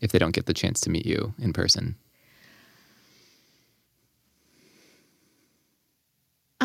if 0.00 0.10
they 0.12 0.18
don't 0.18 0.34
get 0.34 0.46
the 0.46 0.54
chance 0.54 0.80
to 0.80 0.90
meet 0.90 1.06
you 1.06 1.32
in 1.38 1.52
person? 1.52 1.94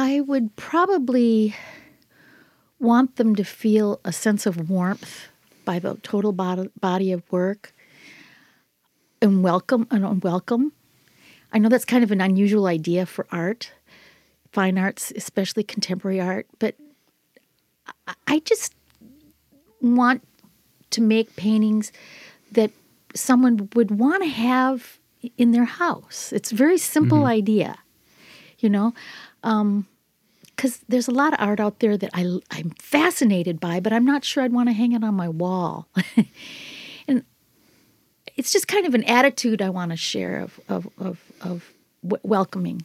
I 0.01 0.22
would 0.22 0.56
probably 0.56 1.53
want 2.79 3.18
them 3.18 3.36
to 3.36 3.44
feel 3.44 4.00
a 4.06 4.13
sense 4.13 4.46
of 4.46 4.70
warmth 4.70 5.27
by 5.65 5.77
the 5.77 5.96
total 5.96 6.32
body 6.32 7.12
of 7.12 7.29
work 7.34 7.74
and 9.22 9.44
welcome 9.44 9.88
and 9.91 10.24
welcome. 10.24 10.72
I 11.51 11.60
know 11.60 11.68
that's 11.68 11.84
kind 11.84 12.01
of 12.01 12.13
an 12.13 12.22
unusual 12.22 12.68
idea 12.68 13.06
for 13.06 13.27
art, 13.29 13.74
fine 14.53 14.77
arts, 14.77 15.12
especially 15.18 15.63
contemporary 15.63 16.22
art, 16.22 16.48
but 16.60 16.75
I- 18.08 18.15
I 18.25 18.39
just 18.39 18.74
want 19.82 20.25
to 20.91 21.01
make 21.01 21.36
paintings 21.36 21.91
that 22.53 22.72
someone 23.13 23.70
would 23.75 24.00
want 24.00 24.24
to 24.24 24.29
have 24.29 24.98
in 25.38 25.51
their 25.51 25.65
house. 25.65 26.32
It's 26.32 26.53
a 26.53 26.56
very 26.56 26.77
simple 26.77 27.18
mm-hmm. 27.18 27.39
idea, 27.41 27.79
you 28.60 28.70
know, 28.70 28.94
because 29.41 30.79
there's 30.88 31.08
a 31.08 31.12
lot 31.12 31.34
of 31.34 31.39
art 31.39 31.60
out 31.60 31.79
there 31.79 31.98
that 31.98 32.10
I, 32.13 32.39
I'm 32.51 32.72
fascinated 32.72 33.60
by, 33.60 33.79
but 33.79 33.93
I'm 33.93 34.05
not 34.05 34.24
sure 34.24 34.43
I'd 34.43 34.53
want 34.53 34.69
to 34.69 34.74
hang 34.74 34.91
it 34.91 35.03
on 35.03 35.13
my 35.13 35.29
wall. 35.29 35.88
and 37.08 37.24
it's 38.36 38.51
just 38.51 38.67
kind 38.67 38.86
of 38.86 38.93
an 38.93 39.03
attitude 39.05 39.62
I 39.62 39.69
want 39.69 39.91
to 39.91 39.98
share 39.98 40.39
of, 40.39 40.60
of, 40.69 40.88
of, 40.98 41.19
of 41.41 41.74
w- 42.03 42.22
welcoming. 42.24 42.84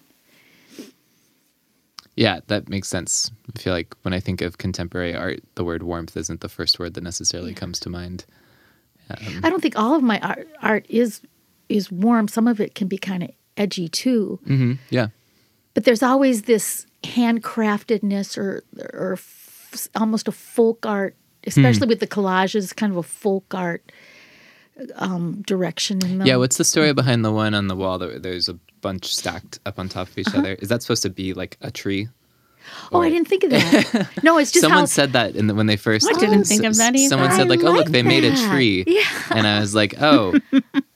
Yeah, 2.16 2.40
that 2.46 2.68
makes 2.68 2.88
sense. 2.88 3.30
I 3.56 3.58
feel 3.58 3.73
like 3.73 3.94
when 4.02 4.14
I 4.14 4.20
think 4.20 4.40
of 4.40 4.58
contemporary 4.58 5.14
art, 5.14 5.40
the 5.56 5.64
word 5.64 5.82
warmth 5.82 6.16
isn't 6.16 6.40
the 6.40 6.49
first 6.49 6.78
word 6.78 6.94
that 6.94 7.02
necessarily 7.02 7.54
comes 7.54 7.80
to 7.80 7.90
mind. 7.90 8.25
I 9.42 9.50
don't 9.50 9.61
think 9.61 9.76
all 9.78 9.94
of 9.94 10.02
my 10.02 10.18
art, 10.20 10.49
art 10.62 10.87
is 10.88 11.20
is 11.68 11.90
warm. 11.90 12.28
Some 12.28 12.46
of 12.46 12.61
it 12.61 12.75
can 12.75 12.88
be 12.88 12.99
kind 12.99 13.23
of 13.23 13.30
edgy 13.56 13.88
too. 13.88 14.38
Mm-hmm. 14.46 14.73
Yeah. 14.90 15.08
But 15.75 15.85
there's 15.85 16.02
always 16.02 16.43
this 16.43 16.87
handcraftedness 17.02 18.38
or 18.38 18.62
or 18.93 19.12
f- 19.14 19.88
almost 19.95 20.28
a 20.28 20.33
folk 20.33 20.87
art 20.87 21.14
especially 21.47 21.87
with 21.87 22.00
the 22.00 22.07
collages, 22.07 22.75
kind 22.75 22.93
of 22.93 22.97
a 22.97 23.02
folk 23.02 23.54
art 23.54 23.93
um, 24.97 25.43
direction 25.47 26.04
in 26.04 26.19
them. 26.19 26.26
Yeah, 26.26 26.37
what's 26.37 26.57
the 26.57 26.64
story 26.64 26.93
behind 26.93 27.25
the 27.25 27.33
one 27.33 27.54
on 27.54 27.69
the 27.69 27.76
wall 27.76 27.99
that 27.99 28.23
there's 28.23 28.49
a 28.49 28.54
bunch 28.81 29.14
stacked 29.14 29.61
up 29.66 29.78
on 29.78 29.88
top 29.88 30.09
of 30.09 30.19
each 30.19 30.35
other? 30.35 30.54
Is 30.54 30.69
that 30.69 30.83
supposed 30.83 31.02
to 31.02 31.11
be 31.11 31.35
like 31.35 31.57
a 31.61 31.71
tree? 31.71 32.09
oh, 32.93 33.02
I 33.02 33.11
didn't 33.11 33.28
think 33.28 33.45
of 33.45 33.50
that. 33.50 34.09
no, 34.23 34.38
it's 34.38 34.50
just 34.50 34.62
Someone 34.62 34.81
how 34.81 34.87
said 34.87 35.12
that 35.12 35.37
in 35.37 35.49
the, 35.49 35.54
when 35.54 35.66
they 35.66 35.76
first. 35.76 36.09
I 36.09 36.19
didn't 36.19 36.45
think 36.45 36.64
of 36.64 36.76
that 36.78 36.97
either. 36.97 37.09
Someone 37.11 37.31
said 37.31 37.43
I 37.43 37.45
like, 37.45 37.62
"Oh, 37.62 37.73
look, 37.73 37.88
they 37.88 38.02
made 38.02 38.25
a 38.25 38.35
tree," 38.49 38.85
Yeah. 38.87 39.02
and 39.31 39.47
I 39.47 39.61
was 39.61 39.75
like, 39.75 40.00
"Oh." 40.00 40.38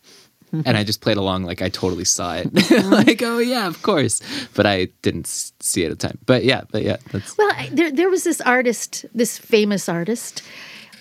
And 0.67 0.77
I 0.77 0.85
just 0.85 1.01
played 1.01 1.17
along 1.17 1.45
like 1.45 1.61
I 1.63 1.69
totally 1.69 2.05
saw 2.05 2.35
it, 2.37 2.49
like 2.91 3.23
oh 3.23 3.39
yeah, 3.39 3.67
of 3.67 3.83
course, 3.83 4.21
but 4.55 4.67
I 4.67 4.89
didn't 5.03 5.27
see 5.61 5.83
it 5.85 5.91
at 5.91 5.99
the 5.99 6.09
time. 6.09 6.19
But 6.27 6.45
yeah, 6.45 6.63
but 6.71 6.83
yeah, 6.83 6.97
that's 7.13 7.37
Well, 7.39 7.51
I, 7.57 7.69
there 7.73 7.91
there 7.93 8.11
was 8.11 8.25
this 8.25 8.41
artist, 8.41 9.05
this 9.15 9.39
famous 9.39 9.89
artist, 9.89 10.43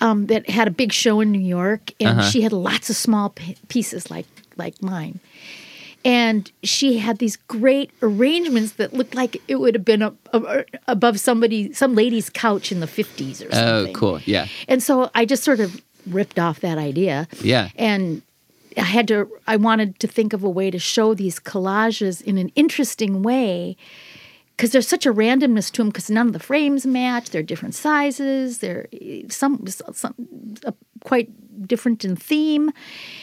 um, 0.02 0.28
that 0.28 0.50
had 0.50 0.68
a 0.68 0.72
big 0.72 0.92
show 0.94 1.22
in 1.22 1.32
New 1.32 1.40
York, 1.60 1.92
and 2.00 2.20
Uh-huh. 2.20 2.30
she 2.30 2.42
had 2.42 2.52
lots 2.54 2.90
of 2.90 2.96
small 2.96 3.30
p- 3.30 3.56
pieces 3.70 4.12
like 4.12 4.28
like 4.58 4.82
mine, 4.82 5.20
and 6.06 6.52
she 6.64 6.98
had 7.00 7.18
these 7.20 7.36
great 7.48 7.92
arrangements 8.02 8.74
that 8.74 8.94
looked 8.94 9.16
like 9.16 9.42
it 9.48 9.56
would 9.60 9.76
have 9.76 9.86
been 9.86 10.02
up, 10.02 10.16
ab- 10.34 10.66
above 10.88 11.20
somebody, 11.20 11.74
some 11.74 11.96
lady's 11.96 12.30
couch 12.30 12.72
in 12.72 12.80
the 12.80 12.88
fifties 12.88 13.42
or 13.42 13.50
something. 13.52 13.64
oh 13.68 13.78
something. 13.80 13.94
cool, 13.94 14.20
yeah, 14.26 14.48
And 14.68 14.82
so 14.84 15.10
I 15.16 15.26
just 15.26 15.44
sort 15.44 15.60
of 15.60 15.82
ripped 16.06 16.40
off 16.40 16.60
that 16.62 16.78
idea. 16.78 17.28
Yeah. 17.42 17.70
And 17.76 18.22
I 18.78 18.84
had 18.84 19.08
to, 19.10 19.30
I 19.48 19.58
wanted 19.58 20.00
to 20.00 20.08
think 20.08 20.34
of 20.34 20.44
a 20.44 20.50
way 20.50 20.72
to 20.72 20.80
show 20.80 21.14
these 21.14 21.40
collages 21.40 22.22
in 22.22 22.38
an 22.38 22.50
interesting 22.56 23.24
way 23.24 23.76
because 24.56 24.72
there's 24.72 24.88
such 24.88 25.06
a 25.06 25.14
randomness 25.14 25.72
to 25.74 25.82
them 25.82 25.90
because 25.90 26.10
none 26.10 26.28
of 26.28 26.34
the 26.34 26.40
frames 26.40 26.86
match. 26.86 27.30
They're 27.30 27.44
different 27.44 27.76
sizes. 27.76 28.58
They're 28.58 28.88
some, 29.30 29.66
some 29.68 30.16
uh, 30.66 30.72
quite 31.04 31.30
different 31.68 32.04
in 32.04 32.16
theme. 32.16 32.72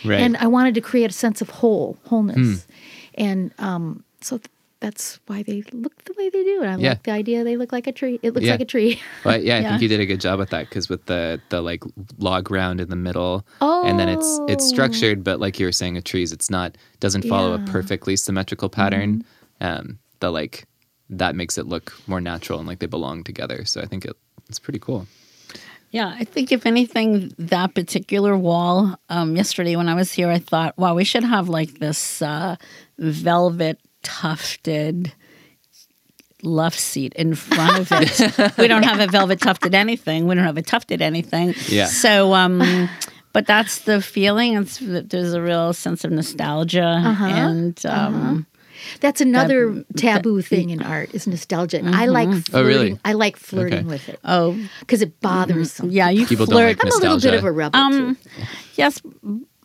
Right. 0.04 0.20
And 0.20 0.36
I 0.36 0.46
wanted 0.46 0.74
to 0.74 0.80
create 0.80 1.10
a 1.10 1.14
sense 1.14 1.40
of 1.40 1.50
whole, 1.50 1.98
wholeness. 2.04 2.66
And 3.14 3.52
um, 3.58 4.04
so 4.20 4.40
that's 4.84 5.18
why 5.28 5.42
they 5.42 5.62
look 5.72 6.04
the 6.04 6.12
way 6.18 6.28
they 6.28 6.42
do. 6.44 6.60
And 6.62 6.70
I 6.70 6.76
Yeah. 6.76 6.88
like 6.90 7.02
the 7.04 7.10
idea 7.12 7.42
they 7.42 7.56
look 7.56 7.72
like 7.72 7.86
a 7.86 7.92
tree. 7.92 8.20
It 8.22 8.34
looks 8.34 8.44
Yeah. 8.44 8.52
like 8.52 8.60
a 8.60 8.66
tree. 8.66 9.00
But 9.24 9.42
yeah, 9.42 9.56
I 9.56 9.60
Yeah. 9.60 9.68
think 9.70 9.80
you 9.82 9.88
did 9.88 10.00
a 10.00 10.04
good 10.06 10.20
job 10.20 10.38
with 10.38 10.50
that 10.50 10.68
because 10.68 10.90
with 10.90 11.06
the 11.06 11.40
the 11.48 11.62
like 11.62 11.82
log 12.18 12.50
round 12.50 12.80
in 12.82 12.90
the 12.90 12.96
middle, 13.08 13.46
and 13.60 13.98
then 13.98 14.08
it's 14.10 14.40
it's 14.46 14.64
Oh. 14.66 14.68
structured, 14.74 15.24
but 15.24 15.40
like 15.40 15.58
you 15.58 15.64
were 15.66 15.72
saying, 15.80 15.94
with 15.94 16.04
trees, 16.04 16.32
it's 16.32 16.50
not 16.50 16.76
doesn't 17.00 17.24
follow 17.24 17.48
a 17.48 17.52
Yeah. 17.52 17.56
Mm-hmm. 17.64 17.72
perfectly 17.72 18.16
symmetrical 18.16 18.68
pattern. 18.68 19.24
Um, 19.60 19.98
the 20.20 20.30
like 20.30 20.66
that 21.08 21.34
makes 21.34 21.56
it 21.56 21.66
look 21.66 21.86
more 22.06 22.20
natural 22.20 22.58
and 22.58 22.68
like 22.68 22.80
they 22.80 22.86
belong 22.98 23.24
together. 23.24 23.64
So 23.64 23.80
I 23.80 23.86
think 23.86 24.04
it, 24.04 24.16
it's 24.50 24.58
pretty 24.58 24.78
cool. 24.78 25.06
Yeah, 25.92 26.08
I 26.22 26.24
think 26.24 26.50
if 26.50 26.66
anything, 26.66 27.32
that 27.38 27.74
particular 27.74 28.36
wall, 28.36 28.96
um, 29.08 29.36
yesterday 29.36 29.76
when 29.76 29.88
I 29.88 29.94
was 29.94 30.10
here, 30.12 30.28
I 30.28 30.40
thought, 30.40 30.76
wow, 30.76 30.92
we 30.96 31.04
should 31.04 31.22
have 31.24 31.48
like 31.48 31.78
this 31.78 32.20
uh, 32.20 32.56
velvet 32.98 33.78
tufted 34.04 35.12
love 36.42 36.74
seat 36.74 37.14
in 37.14 37.34
front 37.34 37.78
of 37.78 37.88
it. 37.92 38.56
we 38.58 38.68
don't 38.68 38.82
have 38.84 39.00
a 39.00 39.06
velvet 39.10 39.40
tufted 39.40 39.74
anything. 39.74 40.26
We 40.26 40.34
don't 40.34 40.44
have 40.44 40.58
a 40.58 40.62
tufted 40.62 41.00
anything. 41.02 41.54
Yeah. 41.68 41.86
So, 41.86 42.34
um, 42.34 42.88
but 43.32 43.46
that's 43.46 43.80
the 43.80 44.00
feeling. 44.02 44.54
It's 44.54 44.78
there's 44.80 45.32
a 45.32 45.40
real 45.40 45.72
sense 45.72 46.04
of 46.04 46.12
nostalgia 46.12 46.84
Uh-huh. 47.04 47.24
and 47.24 47.86
um, 47.86 48.46
That's 49.00 49.22
another 49.22 49.84
taboo 49.96 50.42
thing 50.42 50.68
in 50.70 50.82
art 50.82 51.14
is 51.14 51.26
nostalgia. 51.26 51.78
And 51.78 51.94
I 51.96 52.06
like 52.06 52.28
flirting. 52.28 52.52
Oh, 52.54 52.62
really? 52.62 52.98
I 53.06 53.14
like 53.14 53.36
flirting 53.38 53.78
Okay. 53.78 53.88
with 53.88 54.08
it 54.10 54.20
oh 54.24 54.54
because 54.80 55.00
it 55.00 55.18
bothers 55.22 55.72
some. 55.72 55.90
yeah, 55.90 56.10
you 56.10 56.26
People 56.26 56.44
don't 56.46 56.56
flirt. 56.56 56.76
like 56.78 56.84
I'm 56.84 56.92
a 56.92 57.02
little 57.02 57.20
bit 57.20 57.34
of 57.34 57.44
a 57.44 57.50
rebel 57.52 57.80
Um, 57.80 58.16
too. 58.16 58.30
yes, 58.74 59.00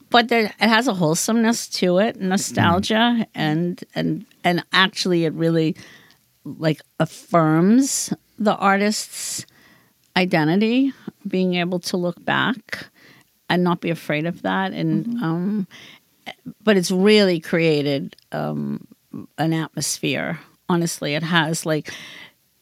but 0.09 0.27
there, 0.29 0.45
it 0.45 0.69
has 0.69 0.87
a 0.87 0.93
wholesomeness 0.93 1.67
to 1.69 1.97
it, 1.99 2.19
nostalgia, 2.19 2.93
Mm. 2.95 3.27
and 3.35 3.83
and 3.95 4.25
and 4.43 4.63
actually, 4.73 5.25
it 5.25 5.33
really 5.33 5.75
like 6.43 6.81
affirms 6.99 8.13
the 8.37 8.55
artist's 8.55 9.45
identity, 10.17 10.93
being 11.27 11.55
able 11.55 11.79
to 11.79 11.97
look 11.97 12.23
back 12.25 12.87
and 13.49 13.63
not 13.63 13.81
be 13.81 13.89
afraid 13.89 14.25
of 14.25 14.41
that, 14.43 14.73
and 14.73 15.05
Mm-hmm. 15.05 15.23
um, 15.23 15.67
but 16.63 16.77
it's 16.77 16.91
really 16.91 17.39
created 17.39 18.15
um, 18.31 18.87
an 19.37 19.53
atmosphere. 19.53 20.39
Honestly, 20.67 21.15
it 21.15 21.23
has 21.23 21.65
like 21.65 21.91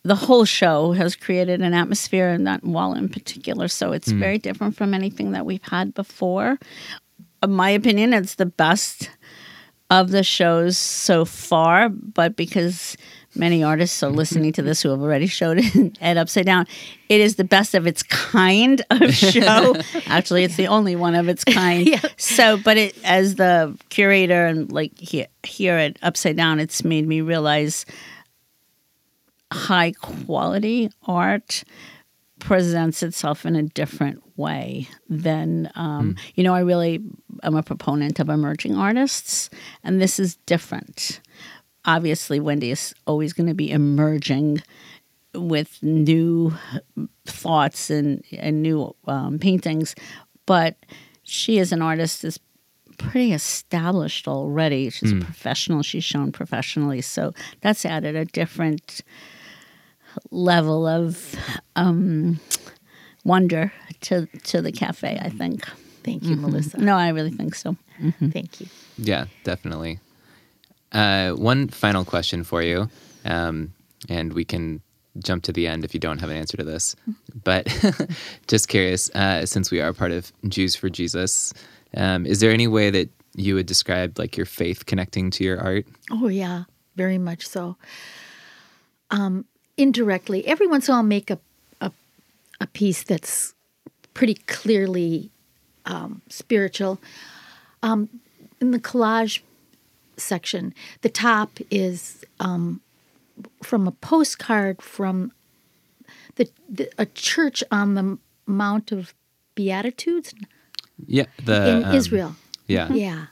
the 0.04 0.16
whole 0.16 0.46
show 0.46 0.94
has 0.94 1.16
created 1.18 1.62
an 1.62 1.74
atmosphere 1.74 2.30
in 2.30 2.46
that 2.46 2.64
wall 2.64 2.94
in 2.94 3.10
particular. 3.10 3.68
So 3.68 3.92
it's 3.92 4.10
very 4.10 4.38
different 4.38 4.78
from 4.78 4.94
anything 4.94 5.32
that 5.34 5.46
we've 5.46 5.64
had 5.64 5.94
before. 5.94 6.58
In 7.48 7.54
my 7.54 7.70
opinion, 7.70 8.12
it's 8.12 8.36
the 8.36 8.46
best 8.46 9.10
of 9.90 10.12
the 10.12 10.22
shows 10.22 10.78
so 10.78 11.24
far, 11.24 11.88
but 11.88 12.36
because 12.36 12.98
many 13.36 13.64
artists 13.64 14.04
are 14.04 14.10
listening 14.10 14.52
to 14.52 14.62
this 14.62 14.82
who 14.82 14.90
have 14.90 15.00
already 15.00 15.28
showed 15.28 15.60
it 15.62 15.98
at 16.02 16.18
Upside 16.18 16.46
Down, 16.46 16.68
it 17.08 17.22
is 17.22 17.38
the 17.38 17.46
best 17.46 17.74
of 17.74 17.88
its 17.88 18.04
kind 18.04 18.82
of 18.90 19.14
show. 19.14 19.78
Actually, 20.08 20.44
it's 20.44 20.58
the 20.58 20.68
only 20.68 20.98
one 20.98 21.16
of 21.16 21.30
its 21.30 21.46
kind. 21.46 21.88
Yeah. 21.88 22.02
So, 22.18 22.58
but 22.58 22.76
it 22.76 23.02
as 23.06 23.36
the 23.36 23.78
curator 23.88 24.46
and 24.46 24.70
like 24.70 25.00
here, 25.00 25.28
here 25.44 25.78
at 25.78 25.98
Upside 26.02 26.36
Down, 26.36 26.60
it's 26.60 26.84
made 26.84 27.08
me 27.08 27.22
realize 27.22 27.86
high 29.54 29.94
quality 29.94 30.92
art 31.06 31.64
presents 32.40 33.02
itself 33.04 33.46
in 33.46 33.56
a 33.56 33.64
different 33.64 34.22
way 34.38 34.88
than 35.10 35.72
um, 35.76 36.16
you 36.36 36.44
know 36.44 36.54
i 36.54 36.60
really 36.60 37.02
am 37.44 37.56
a 37.56 37.64
proponent 37.64 38.20
of 38.20 38.30
emerging 38.30 38.76
artists 38.76 39.50
and 39.84 40.02
this 40.02 40.20
is 40.20 40.36
different. 40.46 41.20
Obviously 41.86 42.40
wendy 42.40 42.72
is 42.72 42.94
always 43.06 43.34
going 43.34 43.48
to 43.48 43.56
be 43.56 43.72
emerging 43.72 44.62
with 45.34 45.82
new 45.82 46.54
thoughts 47.26 47.90
and, 47.90 48.24
and 48.38 48.62
new 48.62 48.96
um, 49.08 49.40
paintings 49.40 49.96
but 50.46 50.76
she 51.24 51.60
as 51.60 51.72
an 51.72 51.82
artist 51.82 52.24
is 52.24 52.40
pretty 52.98 53.32
established 53.32 54.28
already. 54.28 54.90
She's 54.90 55.12
a 55.12 55.18
professional. 55.18 55.84
She's 55.84 56.04
shown 56.04 56.32
professionally. 56.32 57.02
So 57.02 57.34
that's 57.62 57.86
added 57.86 58.16
a 58.16 58.26
different 58.26 59.02
level 60.32 60.88
of 60.88 61.36
um, 61.76 62.40
wonder 63.24 63.72
to 64.02 64.28
to 64.44 64.62
the 64.62 64.72
cafe. 64.72 65.20
I 65.22 65.30
think. 65.30 65.68
Thank 66.04 66.24
you, 66.24 66.38
Melissa. 66.38 66.78
No, 66.78 66.96
I 66.96 67.10
really 67.10 67.32
think 67.32 67.54
so. 67.54 67.76
Thank 68.32 68.62
you. 68.62 68.68
Yeah, 68.98 69.26
definitely. 69.44 70.00
Uh, 70.94 71.32
one 71.32 71.68
final 71.68 72.06
question 72.06 72.46
for 72.46 72.62
you, 72.62 72.90
um, 73.26 73.74
and 74.08 74.32
we 74.32 74.46
can 74.46 74.82
jump 75.20 75.44
to 75.44 75.52
the 75.52 75.68
end 75.68 75.84
if 75.84 75.94
you 75.94 76.00
don't 76.00 76.20
have 76.20 76.30
an 76.30 76.38
answer 76.38 76.56
to 76.58 76.64
this. 76.64 76.96
But 77.44 77.68
just 78.48 78.70
curious, 78.70 79.10
uh, 79.16 79.46
since 79.46 79.70
we 79.70 79.82
are 79.82 79.92
part 79.92 80.12
of 80.12 80.32
Jews 80.48 80.76
for 80.76 80.90
Jesus, 80.90 81.54
um, 81.96 82.26
is 82.26 82.40
there 82.40 82.52
any 82.52 82.68
way 82.68 82.90
that 82.90 83.10
you 83.36 83.56
would 83.56 83.66
describe 83.66 84.18
like 84.18 84.38
your 84.38 84.46
faith 84.46 84.86
connecting 84.86 85.30
to 85.32 85.44
your 85.44 85.60
art? 85.60 85.86
Oh 86.10 86.28
yeah, 86.28 86.64
very 86.96 87.18
much 87.18 87.48
so. 87.48 87.76
Um, 89.12 89.46
indirectly, 89.78 90.46
every 90.48 90.68
once 90.68 90.88
in 90.88 90.92
a 90.92 90.96
while, 90.96 91.00
I'll 91.02 91.08
make 91.08 91.30
a 91.30 91.40
a, 91.80 91.92
a 92.60 92.68
piece 92.68 93.04
that's 93.04 93.54
pretty 94.14 94.36
clearly 94.48 95.30
um, 95.86 96.22
spiritual. 96.30 97.00
Um, 97.84 98.10
in 98.60 98.72
the 98.72 98.80
collage 98.80 99.42
section, 100.18 100.74
the 101.02 101.10
top 101.10 101.52
is 101.70 102.26
um, 102.40 102.82
from 103.62 103.88
a 103.88 103.92
postcard 103.92 104.82
from 104.82 105.32
the, 106.36 106.50
the 106.68 106.90
a 106.98 107.06
church 107.06 107.64
on 107.72 107.94
the 107.94 108.18
Mount 108.46 108.92
of 108.92 109.14
Beatitudes 109.56 110.34
Yeah, 111.06 111.26
the 111.44 111.70
in 111.70 111.84
um, 111.84 111.96
Israel. 111.96 112.36
Yeah, 112.68 112.92
Yeah. 112.92 113.26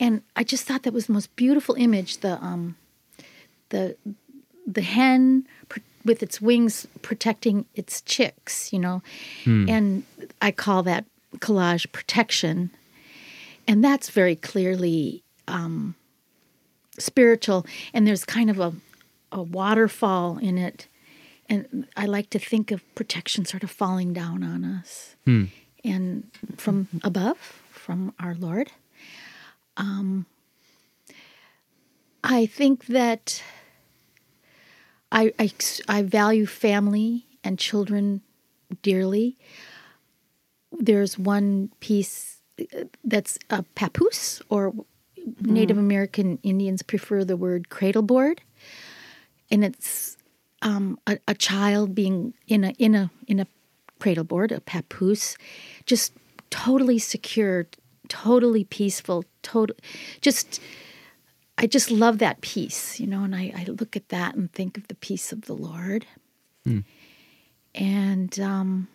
And 0.00 0.22
I 0.34 0.44
just 0.44 0.64
thought 0.64 0.82
that 0.82 0.92
was 0.92 1.06
the 1.06 1.12
most 1.12 1.34
beautiful 1.36 1.74
image. 1.76 2.18
The 2.18 2.42
um, 2.42 2.76
the 3.68 3.96
the 4.74 4.82
hen 4.82 5.46
pr- 5.68 5.80
with 6.04 6.22
its 6.22 6.40
wings 6.40 6.86
protecting 7.02 7.64
its 7.74 8.00
chicks, 8.02 8.72
you 8.72 8.78
know, 8.78 9.02
and 9.68 10.04
I 10.40 10.50
call 10.52 10.82
that 10.84 11.04
collage 11.38 11.90
protection, 11.92 12.70
and 13.68 13.84
that's 13.84 14.10
very 14.10 14.36
clearly 14.36 15.22
um, 15.48 15.94
spiritual. 16.98 17.64
And 17.94 18.06
there's 18.06 18.24
kind 18.24 18.50
of 18.50 18.58
a 18.60 18.72
a 19.30 19.42
waterfall 19.42 20.38
in 20.38 20.58
it, 20.58 20.88
and 21.48 21.86
I 21.96 22.04
like 22.06 22.28
to 22.30 22.38
think 22.38 22.70
of 22.70 22.82
protection 22.94 23.44
sort 23.46 23.62
of 23.62 23.70
falling 23.70 24.12
down 24.12 24.42
on 24.42 24.64
us, 24.64 25.16
and 25.84 26.24
from 26.58 26.88
above, 27.02 27.38
from 27.70 28.12
our 28.18 28.34
Lord. 28.34 28.70
Um, 29.78 30.26
I 32.22 32.46
think 32.46 32.86
that 32.86 33.42
I, 35.12 35.32
I, 35.38 35.50
I 35.88 36.02
value 36.02 36.46
family 36.46 37.26
and 37.44 37.58
children 37.58 38.22
dearly. 38.82 39.36
there's 40.72 41.18
one 41.18 41.70
piece 41.80 42.38
uh, 42.60 42.84
that's 43.04 43.38
a 43.50 43.62
papoose, 43.74 44.40
or 44.48 44.72
Native 45.40 45.78
American 45.78 46.38
Indians 46.42 46.82
prefer 46.82 47.24
the 47.24 47.36
word 47.36 47.68
cradle 47.68 48.02
board, 48.02 48.40
and 49.50 49.64
it's 49.64 50.16
um, 50.62 50.98
a, 51.06 51.18
a 51.28 51.34
child 51.34 51.94
being 51.94 52.34
in 52.48 52.64
a 52.64 52.70
in 52.78 52.94
a 52.94 53.10
in 53.26 53.38
a 53.38 53.46
cradle 53.98 54.24
board, 54.24 54.50
a 54.52 54.60
papoose, 54.60 55.36
just 55.86 56.12
totally 56.50 56.98
secure, 56.98 57.66
totally 58.08 58.64
peaceful, 58.64 59.24
total, 59.42 59.76
just. 60.20 60.60
I 61.62 61.66
just 61.66 61.90
love 61.90 62.18
that 62.18 62.40
peace, 62.40 62.98
you 62.98 63.06
know, 63.06 63.22
and 63.22 63.34
I, 63.34 63.52
I 63.56 63.64
look 63.64 63.96
at 63.96 64.08
that 64.08 64.34
and 64.34 64.52
think 64.52 64.76
of 64.76 64.88
the 64.88 64.96
peace 64.96 65.32
of 65.32 65.42
the 65.42 65.54
Lord. 65.54 66.06
Hmm. 66.64 66.80
And 67.74 68.38
um, 68.40 68.88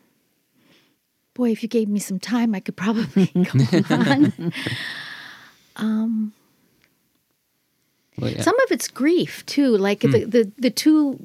boy, 1.34 1.52
if 1.52 1.64
you 1.64 1.70
gave 1.70 1.88
me 1.88 2.00
some 2.00 2.20
time, 2.20 2.54
I 2.54 2.60
could 2.60 2.76
probably 2.76 3.28
go 3.34 3.96
on. 3.96 4.54
Um, 5.80 6.34
well, 8.18 8.32
yeah. 8.32 8.42
Some 8.42 8.60
of 8.62 8.72
it's 8.72 8.88
grief 8.88 9.46
too, 9.46 9.78
like 9.78 10.02
hmm. 10.02 10.10
the, 10.10 10.26
the 10.26 10.52
the 10.58 10.70
two 10.72 11.20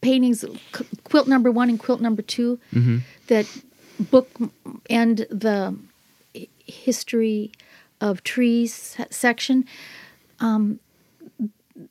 paintings, 0.00 0.44
Qu- 0.72 0.86
quilt 1.04 1.28
number 1.28 1.50
one 1.50 1.68
and 1.68 1.78
quilt 1.78 2.00
number 2.00 2.22
2 2.22 2.58
mm-hmm. 2.72 2.98
that 3.28 3.46
book 3.98 4.28
and 4.88 5.18
the 5.30 5.76
eh, 6.34 6.46
history 6.64 7.52
of 8.00 8.22
trees 8.22 8.96
section. 9.10 9.64
Um, 10.40 10.80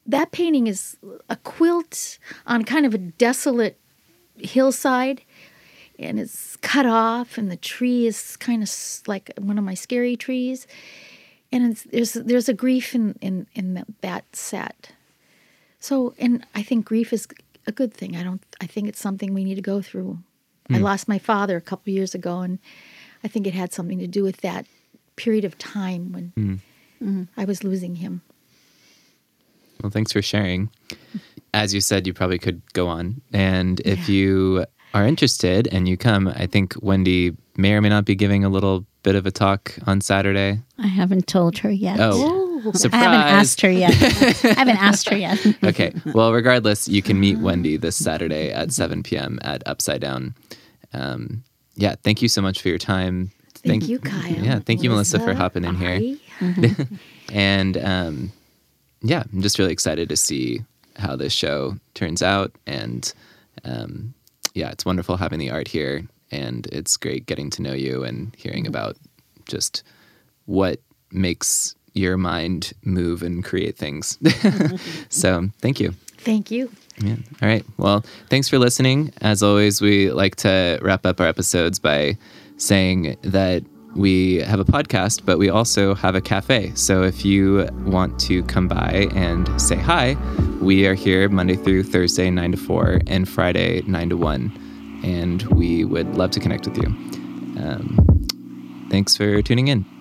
that 0.06 0.32
painting 0.32 0.68
is 0.68 0.98
a 1.30 1.36
quilt 1.38 2.18
on 2.46 2.64
kind 2.64 2.86
of 2.86 2.94
a 2.94 2.98
desolate 2.98 3.80
hillside 4.38 5.22
and 5.98 6.20
it's 6.20 6.56
cut 6.58 6.86
off 6.86 7.38
and 7.38 7.52
the 7.52 7.58
tree 7.58 8.08
is 8.08 8.38
kind 8.38 8.64
of 8.64 8.72
like 9.08 9.32
one 9.38 9.58
of 9.58 9.64
my 9.64 9.74
scary 9.74 10.16
trees. 10.16 10.66
And 11.52 11.72
it's, 11.72 11.84
there's 11.84 12.14
there's 12.14 12.50
a 12.50 12.54
grief 12.54 12.94
in 12.94 13.16
in 13.22 13.48
in 13.54 13.74
that, 13.74 13.88
that 14.02 14.36
set. 14.36 14.92
So 15.80 16.14
and 16.20 16.46
i 16.56 16.62
think 16.62 16.86
grief 16.86 17.12
is 17.12 17.28
a 17.68 17.72
good 17.72 17.94
thing. 17.94 18.16
I 18.16 18.24
don't 18.24 18.42
i 18.62 18.66
think 18.66 18.88
it's 18.88 19.02
something 19.02 19.34
we 19.34 19.44
need 19.44 19.56
to 19.56 19.62
go 19.62 19.82
through. 19.82 20.20
I 20.70 20.78
hmm. 20.78 20.84
lost 20.84 21.08
my 21.08 21.20
father 21.20 21.58
a 21.58 21.62
couple 21.62 21.92
years 21.92 22.14
ago 22.14 22.40
and 22.40 22.60
i 23.24 23.28
think 23.28 23.48
it 23.48 23.54
had 23.54 23.74
something 23.74 24.00
to 24.00 24.08
do 24.08 24.24
with 24.24 24.38
that 24.42 24.68
period 25.16 25.44
of 25.44 25.58
time 25.58 26.12
when 26.12 26.32
hmm. 26.36 26.54
mm-hmm. 27.04 27.24
i 27.36 27.44
was 27.44 27.64
losing 27.64 27.96
him 27.96 28.22
Well, 29.82 29.90
thanks 29.90 30.12
for 30.12 30.22
sharing. 30.22 30.70
As 31.54 31.74
you 31.74 31.82
said, 31.82 32.06
you 32.06 32.14
probably 32.14 32.38
could 32.38 32.62
go 32.74 32.88
on. 32.88 33.22
And 33.34 33.80
if 33.82 34.08
you 34.10 34.66
are 34.94 35.06
interested 35.06 35.68
and 35.72 35.88
you 35.88 35.98
come, 35.98 36.28
I 36.28 36.46
think 36.48 36.76
Wendy 36.82 37.36
may 37.58 37.74
or 37.74 37.82
may 37.82 37.90
not 37.90 38.06
be 38.06 38.16
giving 38.16 38.44
a 38.44 38.50
little 38.50 38.86
bit 39.04 39.16
of 39.16 39.26
a 39.26 39.32
talk 39.32 39.76
on 39.88 40.02
Saturday. 40.02 40.60
I 40.78 40.88
haven't 40.88 41.28
told 41.28 41.58
her 41.60 41.72
yet. 41.72 41.98
Oh, 42.00 42.72
surprise. 42.74 42.94
I 42.94 42.98
haven't 42.98 43.22
asked 43.22 43.62
her 43.62 43.72
yet. 43.72 43.92
I 43.92 44.54
haven't 44.54 44.78
asked 44.82 45.10
her 45.10 45.18
yet. 45.18 45.46
okay. 45.64 45.94
Well, 46.14 46.34
regardless, 46.34 46.88
you 46.88 47.02
can 47.02 47.20
meet 47.20 47.40
Wendy 47.40 47.78
this 47.78 47.96
Saturday 47.96 48.52
at 48.52 48.72
7 48.72 49.04
p.m. 49.04 49.40
at 49.42 49.64
Upside 49.66 50.02
Down. 50.02 50.36
Um, 50.94 51.44
yeah, 51.76 51.96
thank 52.04 52.22
you 52.22 52.28
so 52.28 52.42
much 52.42 52.62
for 52.62 52.68
your 52.70 52.78
time. 52.78 53.32
thank, 53.54 53.88
you 53.88 54.00
kyle 54.00 54.32
Yeah, 54.34 54.60
thank 54.60 54.84
you, 54.84 54.90
Melissa, 54.90 55.20
for 55.20 55.34
hopping 55.34 55.64
in 55.64 55.76
here. 55.76 56.18
And 57.32 57.78
um, 57.78 58.32
yeah, 59.02 59.24
I'm 59.32 59.42
just 59.42 59.60
really 59.60 59.74
excited 59.74 60.10
to 60.10 60.18
see 60.18 60.62
how 60.96 61.16
this 61.16 61.34
show 61.34 61.78
turns 61.94 62.22
out. 62.22 62.52
And 62.68 63.12
um, 63.64 64.14
yeah, 64.54 64.70
it's 64.70 64.86
wonderful 64.86 65.18
having 65.18 65.40
the 65.40 65.52
art 65.52 65.68
here. 65.68 66.04
And 66.32 66.68
it's 66.68 66.98
great 66.98 67.26
getting 67.26 67.50
to 67.52 67.62
know 67.62 67.74
you 67.74 68.04
and 68.04 68.36
hearing 68.38 68.68
about 68.68 68.98
just 69.48 69.84
what 70.46 70.80
makes 71.12 71.76
your 71.94 72.18
mind 72.18 72.74
move 72.84 73.24
and 73.24 73.44
create 73.44 73.78
things. 73.78 74.18
so 75.10 75.50
thank 75.62 75.80
you. 75.80 75.92
thank 76.20 76.52
you 76.52 76.72
Yeah. 76.98 77.16
All 77.42 77.48
right. 77.48 77.66
Well, 77.78 78.06
thanks 78.30 78.48
for 78.50 78.60
listening. 78.60 79.12
As 79.22 79.42
always, 79.42 79.82
we 79.82 80.12
like 80.12 80.36
to 80.38 80.78
wrap 80.82 81.06
up 81.06 81.20
our 81.20 81.28
episodes 81.28 81.80
by 81.80 82.18
saying 82.58 83.18
that 83.24 83.64
we 83.96 84.38
have 84.38 84.60
a 84.60 84.66
podcast, 84.66 85.26
but 85.26 85.38
we 85.38 85.50
also 85.50 85.96
have 85.96 86.16
a 86.16 86.22
cafe. 86.22 86.72
So 86.76 87.04
if 87.04 87.26
you 87.26 87.68
want 87.86 88.20
to 88.22 88.44
come 88.44 88.68
by 88.68 89.10
and 89.14 89.50
say 89.60 89.76
hi, 89.76 90.16
we 90.62 90.86
are 90.86 90.94
here 90.94 91.28
Monday 91.30 91.56
through 91.56 91.84
Thursday, 91.84 92.30
9 92.30 92.52
to 92.52 92.58
4, 92.58 93.02
and 93.08 93.28
Friday, 93.28 93.82
9 93.82 94.10
to 94.10 94.18
1. 94.18 95.02
And 95.04 95.44
we 95.44 95.86
would 95.86 96.16
love 96.16 96.32
to 96.32 96.40
connect 96.40 96.68
with 96.68 96.78
you. 96.78 96.88
Um, 97.62 98.88
thanks 98.90 99.16
for 99.16 99.42
tuning 99.42 99.70
in. 99.70 99.99